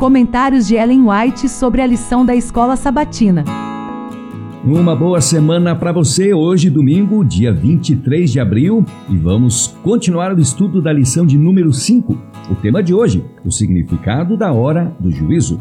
Comentários 0.00 0.66
de 0.66 0.76
Ellen 0.76 1.02
White 1.10 1.46
sobre 1.46 1.82
a 1.82 1.86
lição 1.86 2.24
da 2.24 2.34
escola 2.34 2.74
sabatina. 2.74 3.44
Uma 4.64 4.96
boa 4.96 5.20
semana 5.20 5.76
para 5.76 5.92
você 5.92 6.32
hoje, 6.32 6.70
domingo, 6.70 7.22
dia 7.22 7.52
23 7.52 8.32
de 8.32 8.40
abril, 8.40 8.82
e 9.10 9.16
vamos 9.18 9.76
continuar 9.82 10.34
o 10.34 10.40
estudo 10.40 10.80
da 10.80 10.90
lição 10.90 11.26
de 11.26 11.36
número 11.36 11.70
5. 11.70 12.16
O 12.50 12.54
tema 12.54 12.82
de 12.82 12.94
hoje, 12.94 13.22
o 13.44 13.50
significado 13.50 14.38
da 14.38 14.50
hora 14.50 14.90
do 14.98 15.10
juízo. 15.10 15.60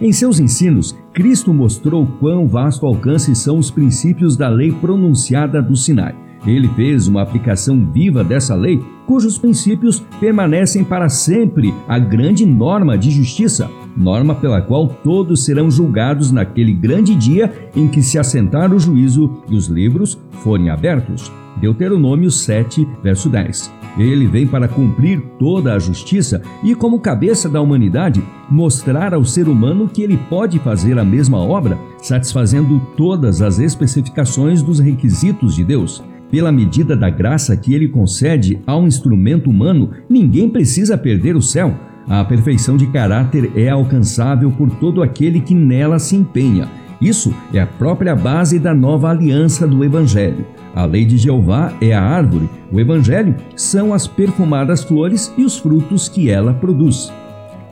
Em 0.00 0.12
seus 0.12 0.40
ensinos, 0.40 0.92
Cristo 1.12 1.54
mostrou 1.54 2.08
quão 2.18 2.48
vasto 2.48 2.86
alcance 2.86 3.36
são 3.36 3.56
os 3.56 3.70
princípios 3.70 4.36
da 4.36 4.48
lei 4.48 4.72
pronunciada 4.72 5.62
do 5.62 5.76
Sinai. 5.76 6.12
Ele 6.44 6.66
fez 6.70 7.06
uma 7.06 7.22
aplicação 7.22 7.88
viva 7.92 8.24
dessa 8.24 8.56
lei, 8.56 8.82
cujos 9.06 9.38
princípios 9.38 10.04
permanecem 10.20 10.84
para 10.84 11.08
sempre 11.08 11.72
a 11.88 11.98
grande 11.98 12.44
norma 12.44 12.98
de 12.98 13.10
justiça, 13.10 13.70
norma 13.96 14.34
pela 14.34 14.60
qual 14.60 14.88
todos 14.88 15.44
serão 15.44 15.70
julgados 15.70 16.30
naquele 16.30 16.72
grande 16.72 17.14
dia 17.14 17.70
em 17.74 17.88
que 17.88 18.02
se 18.02 18.18
assentar 18.18 18.72
o 18.72 18.78
juízo 18.78 19.42
e 19.48 19.54
os 19.54 19.66
livros 19.66 20.18
forem 20.42 20.70
abertos. 20.70 21.30
Deuteronômio 21.56 22.30
7, 22.30 22.86
verso 23.02 23.30
10. 23.30 23.72
Ele 23.96 24.26
vem 24.26 24.46
para 24.46 24.68
cumprir 24.68 25.22
toda 25.38 25.72
a 25.72 25.78
justiça 25.78 26.42
e, 26.62 26.74
como 26.74 27.00
cabeça 27.00 27.48
da 27.48 27.62
humanidade, 27.62 28.22
mostrar 28.50 29.14
ao 29.14 29.24
ser 29.24 29.48
humano 29.48 29.88
que 29.88 30.02
ele 30.02 30.18
pode 30.28 30.58
fazer 30.58 30.98
a 30.98 31.04
mesma 31.04 31.38
obra, 31.38 31.78
satisfazendo 31.98 32.78
todas 32.94 33.40
as 33.40 33.58
especificações 33.58 34.62
dos 34.62 34.78
requisitos 34.78 35.54
de 35.54 35.64
Deus. 35.64 36.02
Pela 36.30 36.50
medida 36.50 36.96
da 36.96 37.08
graça 37.08 37.56
que 37.56 37.72
ele 37.74 37.88
concede 37.88 38.58
ao 38.66 38.86
instrumento 38.86 39.48
humano, 39.48 39.90
ninguém 40.08 40.48
precisa 40.48 40.98
perder 40.98 41.36
o 41.36 41.42
céu. 41.42 41.74
A 42.08 42.24
perfeição 42.24 42.76
de 42.76 42.86
caráter 42.86 43.50
é 43.56 43.68
alcançável 43.68 44.50
por 44.50 44.70
todo 44.70 45.02
aquele 45.02 45.40
que 45.40 45.54
nela 45.54 45.98
se 45.98 46.16
empenha. 46.16 46.68
Isso 47.00 47.34
é 47.52 47.60
a 47.60 47.66
própria 47.66 48.16
base 48.16 48.58
da 48.58 48.74
nova 48.74 49.10
aliança 49.10 49.66
do 49.66 49.84
Evangelho. 49.84 50.46
A 50.74 50.84
lei 50.84 51.04
de 51.04 51.16
Jeová 51.16 51.72
é 51.80 51.92
a 51.92 52.02
árvore, 52.02 52.48
o 52.72 52.80
Evangelho 52.80 53.34
são 53.54 53.92
as 53.92 54.06
perfumadas 54.06 54.82
flores 54.82 55.32
e 55.36 55.44
os 55.44 55.58
frutos 55.58 56.08
que 56.08 56.30
ela 56.30 56.54
produz. 56.54 57.12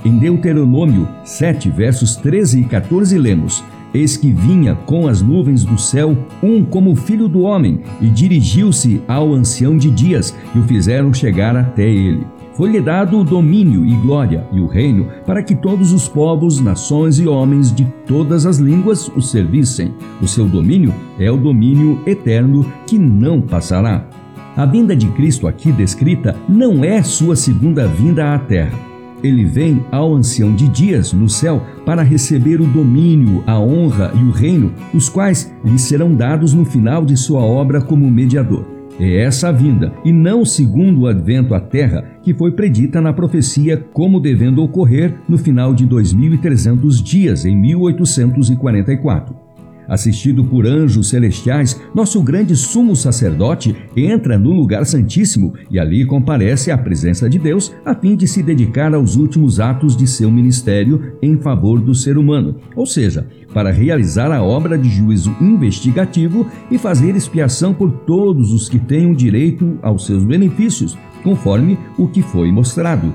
Em 0.05 0.19
Deuteronômio 0.19 1.09
7, 1.25 1.71
versos 1.71 2.17
13 2.17 2.61
e 2.61 2.65
14, 2.65 3.17
lemos: 3.19 3.65
Eis 3.95 4.17
que 4.17 4.33
vinha 4.33 4.75
com 4.75 5.07
as 5.07 5.23
nuvens 5.23 5.65
do 5.65 5.79
céu 5.79 6.17
um 6.43 6.65
como 6.65 6.97
filho 6.97 7.29
do 7.29 7.43
homem, 7.43 7.81
e 8.01 8.09
dirigiu-se 8.09 9.01
ao 9.07 9.33
ancião 9.33 9.79
de 9.79 9.89
dias, 9.89 10.37
e 10.53 10.59
o 10.59 10.65
fizeram 10.65 11.15
chegar 11.15 11.57
até 11.57 11.89
ele. 11.89 12.27
Foi-lhe 12.55 12.81
dado 12.81 13.19
o 13.19 13.25
domínio 13.25 13.85
e 13.87 13.95
glória 13.97 14.47
e 14.53 14.61
o 14.61 14.67
reino 14.67 15.09
para 15.27 15.43
que 15.43 15.55
todos 15.55 15.93
os 15.93 16.09
povos, 16.09 16.61
nações 16.61 17.19
e 17.19 17.27
homens 17.27 17.75
de 17.75 17.85
todas 18.07 18.47
as 18.47 18.59
línguas 18.59 19.09
o 19.09 19.21
servissem. 19.21 19.93
O 20.21 20.27
seu 20.27 20.47
domínio 20.47 20.95
é 21.19 21.31
o 21.31 21.37
domínio 21.37 22.01
eterno 22.07 22.65
que 22.87 22.97
não 22.97 23.41
passará. 23.41 24.09
A 24.57 24.65
vinda 24.65 24.95
de 24.95 25.09
Cristo 25.09 25.49
aqui 25.49 25.73
descrita 25.73 26.37
não 26.49 26.85
é 26.85 27.03
sua 27.03 27.35
segunda 27.35 27.89
vinda 27.89 28.35
à 28.35 28.39
terra. 28.39 28.94
Ele 29.25 29.47
vem 29.47 29.83
ao 29.91 30.15
ancião 30.15 30.55
de 30.55 30.69
dias 30.69 31.15
no 31.15 31.31
céu 31.31 31.63
para 31.87 32.03
receber 32.03 32.61
o 32.61 32.67
domínio, 32.67 33.43
a 33.47 33.59
honra 33.59 34.13
e 34.15 34.23
o 34.23 34.31
reino, 34.31 34.75
os 34.93 35.09
quais 35.09 35.51
lhe 35.65 35.79
serão 35.79 36.15
dados 36.15 36.53
no 36.53 36.67
final 36.67 37.07
de 37.07 37.17
sua 37.17 37.41
obra 37.41 37.81
como 37.81 38.11
mediador. 38.11 38.67
É 39.01 39.23
essa 39.23 39.49
a 39.49 39.53
vinda, 39.53 39.93
e 40.05 40.13
não 40.13 40.45
segundo 40.45 41.01
o 41.01 41.07
advento 41.07 41.55
à 41.55 41.61
Terra, 41.61 42.05
que 42.23 42.35
foi 42.35 42.53
predita 42.53 43.01
na 43.01 43.13
profecia 43.13 43.77
como 43.93 44.21
devendo 44.21 44.63
ocorrer 44.63 45.15
no 45.27 45.39
final 45.39 45.75
de 45.75 45.87
2300 45.87 47.03
dias, 47.03 47.45
em 47.47 47.57
1844. 47.57 49.44
Assistido 49.89 50.45
por 50.45 50.67
anjos 50.67 51.11
celestiais, 51.11 51.81
nosso 51.95 52.23
grande 52.23 52.57
sumo 52.57 52.97
sacerdote 52.97 53.77
entra 53.95 54.39
no 54.39 54.51
lugar 54.51 54.87
santíssimo 54.87 55.53
e 55.71 55.79
ali 55.79 56.07
comparece 56.07 56.71
à 56.71 56.79
presença 56.79 57.29
de 57.29 57.39
Deus 57.39 57.75
a 57.85 57.95
fim 57.95 58.17
de 58.17 58.27
se 58.27 58.43
dedicar 58.43 58.95
aos 58.95 59.17
últimos 59.17 59.61
atos 59.61 59.97
de 59.97 60.07
seu 60.07 60.31
ministério 60.31 61.15
em 61.21 61.37
favor 61.37 61.81
do 61.81 61.95
ser 61.95 62.17
humano, 62.17 62.57
ou 62.75 62.87
seja, 62.87 63.27
para 63.53 63.71
realizar 63.71 64.33
a 64.33 64.43
obra 64.43 64.79
de 64.79 64.89
juízo 64.89 65.35
investigativo 65.41 66.47
e 66.71 66.79
fazer 66.79 67.15
expiação 67.15 67.75
por 67.75 67.91
todos 67.91 68.53
os 68.53 68.69
que 68.69 68.79
tenham 68.79 69.13
direito 69.13 69.79
aos 69.83 70.07
seus 70.07 70.25
benefícios, 70.25 70.97
conforme 71.23 71.79
o 71.99 72.09
que 72.09 72.23
foi 72.23 72.51
mostrado. 72.51 73.15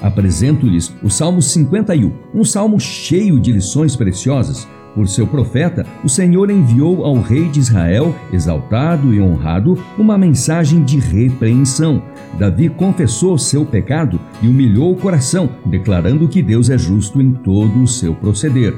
Apresento-lhes 0.00 0.92
o 1.02 1.08
Salmo 1.08 1.40
51, 1.40 2.12
um 2.34 2.44
salmo 2.44 2.78
cheio 2.78 3.40
de 3.40 3.52
lições 3.52 3.94
preciosas 3.96 4.66
por 4.94 5.08
seu 5.08 5.26
profeta, 5.26 5.86
o 6.04 6.08
Senhor 6.08 6.50
enviou 6.50 7.04
ao 7.04 7.20
rei 7.20 7.48
de 7.48 7.60
Israel, 7.60 8.14
exaltado 8.32 9.12
e 9.14 9.20
honrado, 9.20 9.78
uma 9.98 10.18
mensagem 10.18 10.82
de 10.82 10.98
repreensão. 10.98 12.02
Davi 12.38 12.68
confessou 12.68 13.36
seu 13.38 13.64
pecado 13.64 14.20
e 14.42 14.48
humilhou 14.48 14.92
o 14.92 14.96
coração, 14.96 15.48
declarando 15.66 16.28
que 16.28 16.42
Deus 16.42 16.70
é 16.70 16.78
justo 16.78 17.20
em 17.20 17.32
todo 17.32 17.82
o 17.82 17.88
seu 17.88 18.14
proceder. 18.14 18.74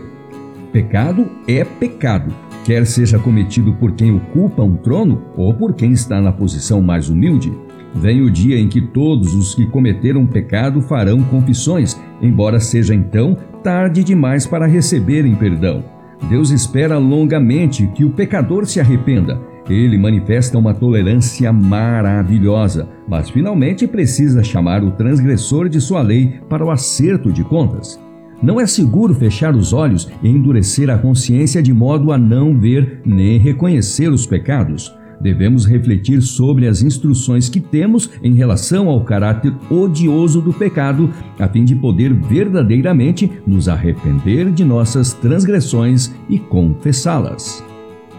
Pecado 0.73 1.29
é 1.47 1.65
pecado, 1.65 2.35
quer 2.65 2.85
seja 2.87 3.19
cometido 3.19 3.73
por 3.75 3.93
quem 3.93 4.15
ocupa 4.15 4.63
um 4.63 4.77
trono 4.77 5.23
ou 5.37 5.55
por 5.55 5.75
quem 5.75 5.93
está 5.93 6.21
na 6.21 6.33
posição 6.33 6.83
mais 6.83 7.09
humilde. 7.09 7.53
Vem 7.95 8.23
o 8.23 8.31
dia 8.31 8.59
em 8.59 8.69
que 8.69 8.81
todos 8.81 9.35
os 9.35 9.55
que 9.55 9.67
cometeram 9.67 10.27
pecado 10.27 10.81
farão 10.81 11.23
confissões, 11.23 11.97
embora 12.21 12.59
seja 12.59 12.93
então 12.93 13.37
tarde 13.63 14.03
demais 14.03 14.47
para 14.47 14.67
receberem 14.67 15.37
perdão. 15.37 15.94
Deus 16.29 16.51
espera 16.51 16.99
longamente 16.99 17.87
que 17.89 18.05
o 18.05 18.11
pecador 18.11 18.67
se 18.67 18.81
arrependa. 18.81 19.41
Ele 19.69 19.99
manifesta 19.99 20.59
uma 20.59 20.75
tolerância 20.75 21.53
maravilhosa, 21.53 22.89
mas 23.09 23.31
finalmente 23.31 23.87
precisa 23.87 24.43
chamar 24.43 24.83
o 24.83 24.91
transgressor 24.91 25.69
de 25.69 25.81
sua 25.81 26.03
lei 26.03 26.41
para 26.49 26.65
o 26.65 26.71
acerto 26.71 27.33
de 27.33 27.45
contas. 27.45 28.01
Não 28.43 28.61
é 28.61 28.67
seguro 28.67 29.15
fechar 29.15 29.55
os 29.55 29.73
olhos 29.73 30.11
e 30.23 30.29
endurecer 30.29 30.91
a 30.91 30.99
consciência 30.99 31.63
de 31.63 31.73
modo 31.73 32.13
a 32.13 32.19
não 32.19 32.59
ver 32.59 33.01
nem 33.05 33.39
reconhecer 33.39 34.09
os 34.09 34.27
pecados 34.27 34.93
devemos 35.25 35.65
refletir 35.65 36.21
sobre 36.21 36.69
as 36.69 36.83
instruções 36.83 37.49
que 37.49 37.59
temos 37.59 38.11
em 38.23 38.35
relação 38.35 38.91
ao 38.91 39.03
caráter 39.03 39.55
odioso 39.71 40.43
do 40.43 40.53
pecado, 40.53 41.09
a 41.39 41.49
fim 41.49 41.65
de 41.65 41.75
poder 41.75 42.13
verdadeiramente 42.13 43.33
nos 43.47 43.67
arrepender 43.67 44.53
de 44.53 44.63
nossas 44.67 45.15
transgressões 45.15 46.15
e 46.29 46.39
confessá-las. 46.39 47.65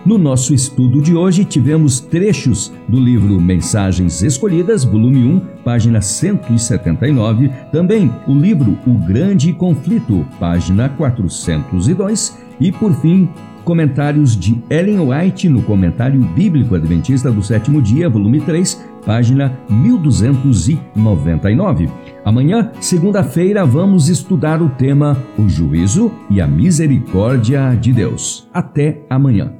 No 0.03 0.17
nosso 0.17 0.53
estudo 0.53 0.99
de 0.99 1.15
hoje, 1.15 1.45
tivemos 1.45 1.99
trechos 1.99 2.73
do 2.87 2.99
livro 2.99 3.39
Mensagens 3.39 4.23
Escolhidas, 4.23 4.83
volume 4.83 5.25
1, 5.25 5.39
página 5.63 6.01
179, 6.01 7.49
também 7.71 8.11
o 8.27 8.33
livro 8.33 8.77
O 8.85 8.93
Grande 9.05 9.53
Conflito, 9.53 10.25
página 10.39 10.89
402, 10.89 12.37
e 12.59 12.71
por 12.71 12.93
fim, 12.93 13.29
Comentários 13.65 14.39
de 14.39 14.63
Ellen 14.69 15.09
White 15.09 15.49
no 15.49 15.61
Comentário 15.63 16.21
Bíblico 16.21 16.75
Adventista 16.75 17.31
do 17.31 17.41
Sétimo 17.41 17.81
Dia, 17.81 18.07
volume 18.07 18.39
3, 18.39 18.87
página 19.03 19.57
1299. 19.67 21.89
Amanhã, 22.23 22.71
segunda-feira, 22.79 23.65
vamos 23.65 24.07
estudar 24.07 24.61
o 24.61 24.69
tema 24.69 25.17
O 25.37 25.49
Juízo 25.49 26.09
e 26.29 26.39
a 26.39 26.47
Misericórdia 26.47 27.75
de 27.75 27.91
Deus. 27.91 28.47
Até 28.53 29.01
amanhã. 29.09 29.51